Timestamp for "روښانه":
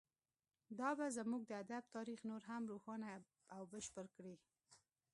2.71-3.07